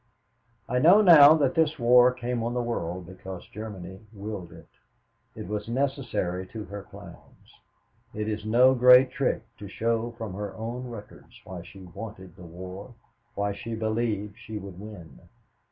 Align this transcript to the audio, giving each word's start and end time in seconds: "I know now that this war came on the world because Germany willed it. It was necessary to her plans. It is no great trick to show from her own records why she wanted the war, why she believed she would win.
"I 0.67 0.79
know 0.79 0.99
now 1.03 1.35
that 1.35 1.53
this 1.53 1.77
war 1.77 2.11
came 2.11 2.41
on 2.41 2.55
the 2.55 2.61
world 2.63 3.05
because 3.05 3.45
Germany 3.45 3.99
willed 4.11 4.51
it. 4.51 4.67
It 5.35 5.47
was 5.47 5.69
necessary 5.69 6.47
to 6.47 6.65
her 6.65 6.81
plans. 6.81 7.53
It 8.11 8.27
is 8.27 8.43
no 8.43 8.73
great 8.73 9.11
trick 9.11 9.43
to 9.59 9.67
show 9.67 10.09
from 10.17 10.33
her 10.33 10.55
own 10.55 10.87
records 10.87 11.39
why 11.43 11.61
she 11.61 11.81
wanted 11.81 12.35
the 12.35 12.41
war, 12.41 12.95
why 13.35 13.53
she 13.53 13.75
believed 13.75 14.39
she 14.39 14.57
would 14.57 14.79
win. 14.79 15.19